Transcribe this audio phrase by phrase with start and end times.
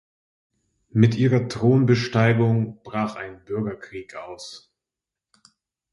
[0.89, 4.73] Mit ihrer Thronbesteigung brach ein Bürgerkrieg aus.